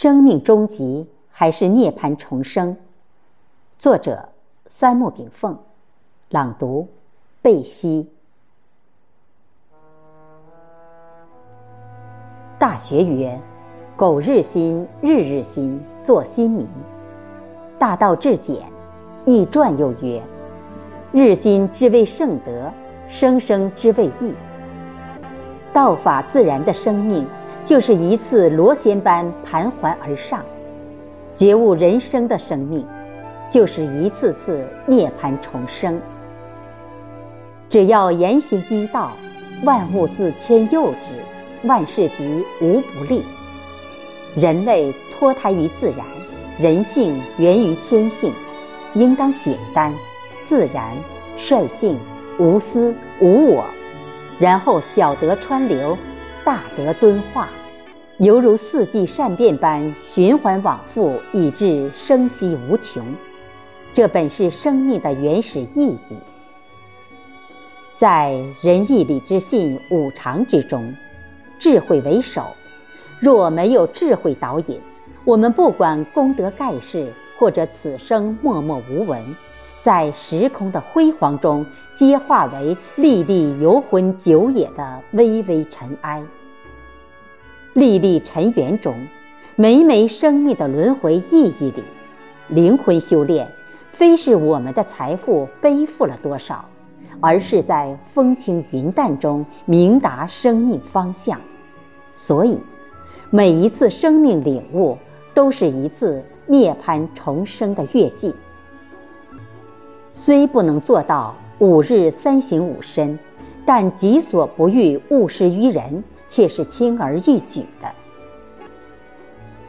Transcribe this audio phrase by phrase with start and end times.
[0.00, 2.76] 生命终极还是涅槃重生？
[3.80, 4.28] 作者：
[4.68, 5.58] 三木炳凤，
[6.30, 6.86] 朗读：
[7.42, 8.08] 贝西。
[12.60, 13.36] 大学曰
[13.98, 16.64] ：“苟日新，日日新，作新民。”
[17.76, 18.70] 大道至简，
[19.24, 20.22] 易传又曰
[21.10, 22.72] ：“日新之谓圣德，
[23.08, 24.32] 生生之谓义。”
[25.74, 27.26] 道法自然的生命，
[27.64, 30.40] 就是一次螺旋般盘桓而上；
[31.34, 32.86] 觉悟人生的生命，
[33.50, 36.00] 就是一次次涅槃重生。
[37.68, 39.12] 只要言行一道，
[39.64, 43.24] 万物自天佑之，万事即无不利。
[44.34, 45.98] 人类脱胎于自然。
[46.58, 48.32] 人性源于天性，
[48.94, 49.94] 应当简单、
[50.44, 50.90] 自然、
[51.36, 51.96] 率性、
[52.36, 53.64] 无私、无我，
[54.40, 55.96] 然后小德川流，
[56.48, 57.46] 大德敦化，
[58.16, 63.04] 犹如四季善变般循环往复，以致生息无穷。
[63.92, 66.16] 这本是生命的原始意义。
[67.94, 70.90] 在仁义礼智信五常之中，
[71.58, 72.46] 智慧为首。
[73.20, 74.80] 若没有智慧导引，
[75.26, 79.22] 我们不管功德盖世，或者此生默默无闻，
[79.80, 86.24] 在时空的辉煌中，皆化为历历游魂久也的微微尘埃。
[87.78, 88.92] 历历尘缘中，
[89.54, 91.84] 每每生命的轮回意义里，
[92.48, 93.46] 灵魂修炼，
[93.92, 96.64] 非是我们的财富背负了多少，
[97.20, 101.40] 而是在风轻云淡中明达生命方向。
[102.12, 102.58] 所以，
[103.30, 104.98] 每一次生命领悟。
[105.34, 108.34] 都是一次涅槃重生的跃进。
[110.12, 113.16] 虽不能做到五日三省吾身，
[113.64, 117.88] 但己所不欲，勿施于人，却是轻而易举的。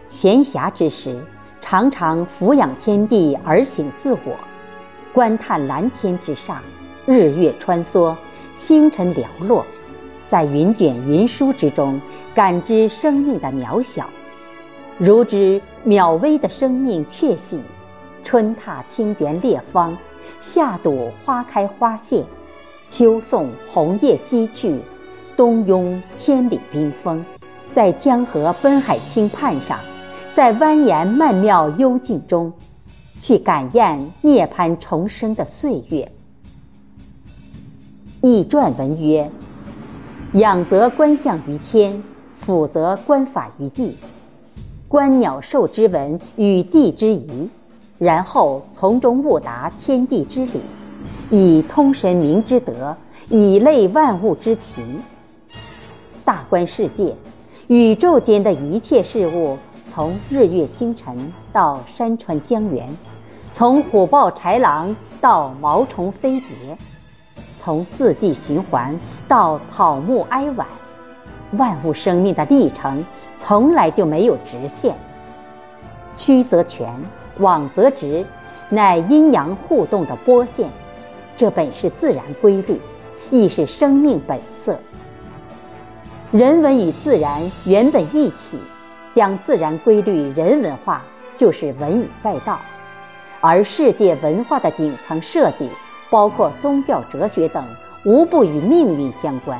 [0.10, 1.20] 闲暇之时，
[1.62, 4.36] 常常俯仰天地而省自我，
[5.14, 6.62] 观叹蓝天之上，
[7.06, 8.16] 日月穿梭，
[8.56, 9.66] 星辰寥落，
[10.28, 12.02] 在云卷云舒之中，
[12.34, 14.10] 感知生命的渺小。
[14.98, 17.62] 如知渺微的生命确喜，
[18.24, 19.98] 春踏清源列芳，
[20.42, 22.26] 夏睹花开花谢，
[22.90, 24.80] 秋送红叶西去，
[25.40, 27.24] 东拥千里冰封。
[27.70, 29.80] 在江河奔海倾畔上，
[30.34, 32.52] 在蜿蜒曼妙幽静中，
[33.22, 36.12] 去感验涅槃重生的岁月。
[38.20, 39.32] 易传文曰
[40.36, 42.04] ：“仰则观象于天，
[42.36, 43.96] 俯则观法于地。”
[44.90, 47.50] 观鸟兽之文与地之宜，
[47.98, 50.60] 然后从中悟达天地之理，
[51.30, 52.94] 以通神明之德，
[53.30, 54.84] 以类万物之情。
[56.30, 57.16] 大观世界，
[57.70, 59.58] 宇宙间的一切事物，
[59.88, 61.18] 从日月星辰
[61.52, 62.88] 到山川江源，
[63.52, 66.78] 从虎豹豺狼到毛虫飞蝶，
[67.58, 68.96] 从四季循环
[69.28, 70.68] 到草木哀婉，
[71.54, 73.04] 万物生命的历程。
[73.36, 74.96] 从来就没有直线，
[76.16, 76.94] 曲则全，
[77.40, 78.24] 往则直，
[78.70, 80.70] 乃阴阳互动的波线。
[81.36, 82.80] 这本是自然规律，
[83.32, 84.78] 亦是生命本色。
[86.32, 88.60] 人文与自然原本一体，
[89.16, 91.02] 将自然规律人文化，
[91.36, 92.60] 就是文以载道。
[93.42, 95.68] 而世界文化的顶层设计，
[96.08, 97.66] 包括宗教、哲学等，
[98.04, 99.60] 无不与命运相关。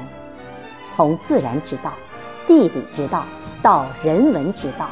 [0.96, 1.92] 从自然之道、
[2.46, 3.26] 地理之道。
[3.62, 4.88] 到人文之道，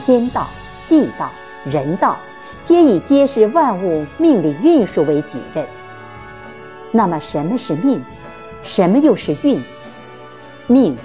[0.00, 0.46] 天道、
[0.88, 1.28] 地道、
[1.66, 2.16] 人道，
[2.62, 5.66] 皆以揭示万物命理运数为己任。
[6.92, 8.02] 那么，什么是命？
[8.62, 9.62] 什么又是运？
[10.66, 10.96] 命，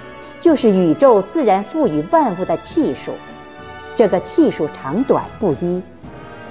[0.42, 3.12] 就是宇宙自然赋予万物的气数。
[3.96, 5.80] 这个气数长短不一，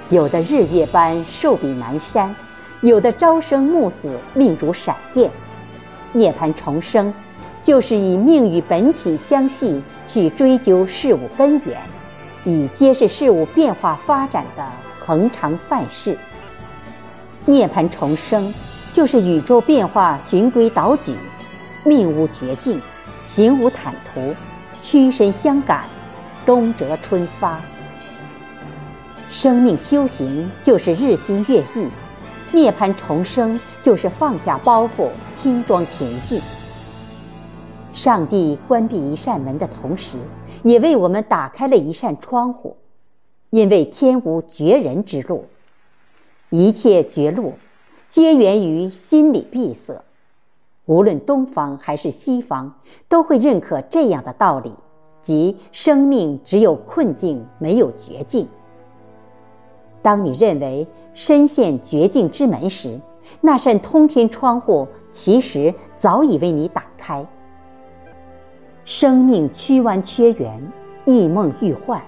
[0.09, 2.34] 有的日月般寿比南山，
[2.80, 5.30] 有的朝生暮死，命如闪电。
[6.13, 7.13] 涅槃重生。
[7.63, 11.78] 就是以命与本体相系去追究事物根源，
[12.44, 14.68] 以揭示事物变化发展的
[14.98, 16.18] 恒常范式。
[17.45, 18.51] 涅槃重生，
[18.92, 21.15] 就是宇宙变化循规蹈矩，
[21.83, 22.81] 命无绝境，
[23.21, 24.36] 行无坦途，
[24.80, 25.86] 屈身相感，
[26.45, 27.59] 冬折春发。
[29.30, 31.88] 生命修行就是日新月异，
[32.51, 36.42] 涅槃重生就是放下包袱，轻装前进。
[37.94, 40.18] 上帝关闭一扇门的同时，
[40.63, 42.75] 也为我们打开了一扇窗户，
[43.51, 45.45] 因为天无绝人之路，
[46.50, 47.53] 一切绝路，
[48.09, 50.01] 皆源于心理闭塞。
[50.91, 52.69] 无论东方还是西方，
[53.07, 54.75] 都会认可这样的道理：
[55.21, 58.45] 即生命只有困境，没有绝境。
[60.01, 62.99] 当你认为深陷绝境之门时，
[63.39, 67.25] 那扇通天窗户其实早已为你打开。
[68.83, 70.61] 生命曲弯缺圆，
[71.05, 72.01] 异梦欲幻，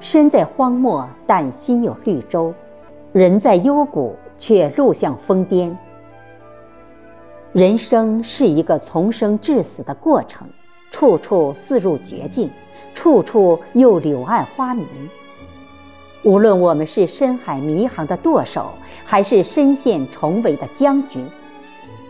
[0.00, 2.50] 身在荒漠，但心有绿洲；
[3.12, 5.76] 人在幽谷，却路向峰巅。
[7.54, 10.44] 人生是一个从生至死的过程，
[10.90, 12.50] 处处似入绝境，
[12.96, 14.84] 处处又柳暗花明。
[16.24, 18.72] 无论我们是深海迷航的舵手，
[19.04, 21.24] 还是身陷重围的将军，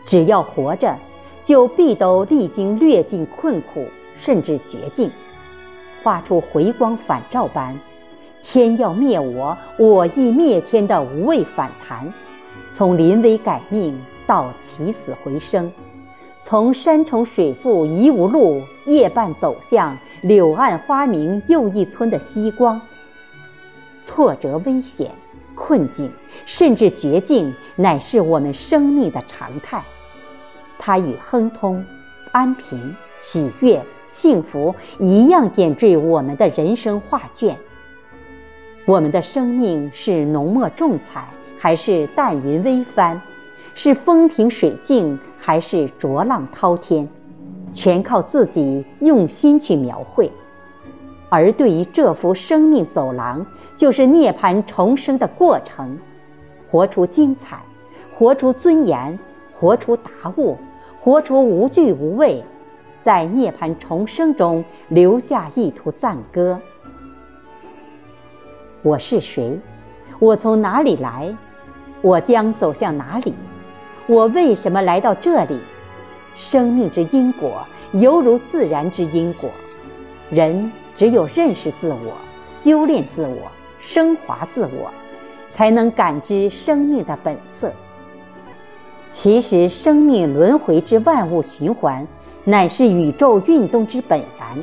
[0.06, 0.96] 只要活着，
[1.43, 3.85] 就必都历经略尽困苦，
[4.17, 5.11] 甚至绝境，
[6.02, 7.79] 发出回光返照般
[8.43, 12.11] “天要灭我，我亦灭天”的无畏反弹，
[12.73, 13.94] 从临危改命
[14.26, 15.71] 到起死回生，
[16.43, 22.81] 从山重水复疑无路，夜半走向柳暗花明又一村的希光。
[24.03, 25.11] 挫折、危险、
[25.55, 26.11] 困境，
[26.44, 29.82] 甚至绝境，乃是我们生命的常态。
[30.79, 31.82] 它与亨通、
[32.32, 37.56] 安平、喜悦、幸福一样，点缀我们的人生画卷。
[38.87, 41.26] 我们的生命是浓墨重彩，
[41.59, 43.19] 还是淡云微帆？
[43.75, 47.09] 是风平水静，还是浊浪滔天？
[47.73, 50.31] 全靠自己用心去描绘。
[51.29, 53.44] 而对于这幅生命走廊，
[53.75, 55.99] 就是涅槃重生的过程，
[56.69, 57.61] 活出精彩，
[58.12, 59.19] 活出尊严，
[59.50, 60.56] 活出达悟，
[61.00, 62.44] 活出无惧无畏，
[63.03, 66.56] 在涅槃重生中留下一途赞歌。
[68.82, 69.59] 我是谁？
[70.21, 71.37] 我从哪里来？
[72.00, 73.35] 我将走向哪里？
[74.06, 75.59] 我为什么来到这里？
[76.37, 79.51] 生命之因果，犹如自然之因果。
[80.31, 80.71] 人。
[80.97, 82.12] 只有认识自我、
[82.47, 84.95] 修炼自我、升华自我，
[85.49, 87.73] 才能感知生命的本色。
[89.11, 92.07] 其实，生命轮回之万物循环，
[92.45, 94.57] 乃是宇宙运动之本然。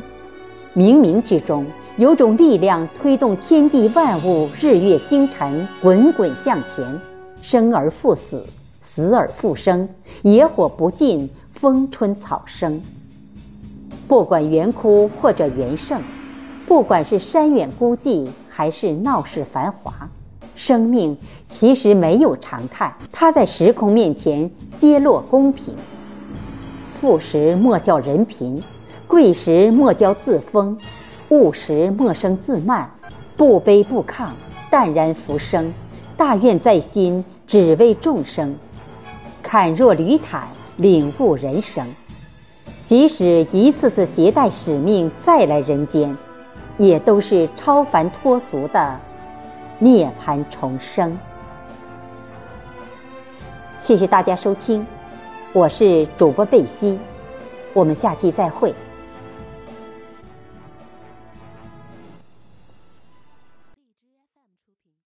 [0.74, 1.66] 冥冥之中，
[1.98, 6.98] 有种力量推动天地万物、日月星辰滚滚向前，
[7.42, 8.42] 生而复死，
[8.82, 9.88] 死而复生，
[10.24, 12.82] 野火不尽，风春草生。
[14.08, 16.02] 不管圆枯或者圆盛。
[16.68, 19.94] 不管是山远孤寂，还是闹市繁华，
[20.56, 22.96] 生命其实没有常态。
[23.12, 25.76] 它在时空面前皆落公平。
[26.94, 28.62] 富时莫笑人贫，
[29.06, 30.78] 贵时莫骄自封，
[31.30, 32.90] 物时莫生自慢，
[33.36, 34.30] 不卑不亢，
[34.70, 35.74] 淡然浮生。
[36.16, 38.56] 大愿在心，只为众生。
[39.52, 41.86] 坦若履坦，领悟人生。
[42.86, 46.18] 即使一次次携带使命再来人间。
[46.78, 48.98] 也都是超凡脱俗的
[49.78, 51.20] 涅槃重生。
[53.82, 54.88] 谢谢大家收听，
[55.52, 56.98] 我是主播贝西，
[57.74, 58.74] 我们下期再会。